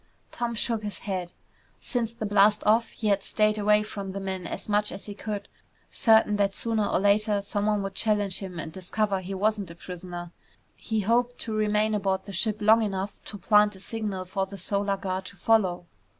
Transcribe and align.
Tom 0.31 0.55
shook 0.55 0.81
his 0.81 0.97
head. 0.97 1.31
Since 1.79 2.11
the 2.13 2.25
blast 2.25 2.63
off 2.65 2.89
he 2.89 3.09
had 3.09 3.21
stayed 3.21 3.59
away 3.59 3.83
from 3.83 4.13
the 4.13 4.19
men 4.19 4.47
as 4.47 4.67
much 4.67 4.91
as 4.91 5.05
he 5.05 5.13
could, 5.13 5.47
certain 5.91 6.37
that 6.37 6.55
sooner 6.55 6.87
or 6.87 6.99
later 6.99 7.39
someone 7.43 7.83
would 7.83 7.93
challenge 7.93 8.39
him 8.39 8.57
and 8.57 8.71
discover 8.71 9.19
he 9.21 9.35
wasn't 9.35 9.69
a 9.69 9.75
prisoner. 9.75 10.31
He 10.75 11.01
hoped 11.01 11.37
to 11.41 11.53
remain 11.53 11.93
aboard 11.93 12.25
the 12.25 12.33
ship 12.33 12.57
long 12.63 12.81
enough 12.81 13.15
to 13.25 13.37
plant 13.37 13.75
a 13.75 13.79
signal 13.79 14.25
for 14.25 14.47
the 14.47 14.57
Solar 14.57 14.97
Guard 14.97 15.25
to 15.25 15.37
follow. 15.37 15.85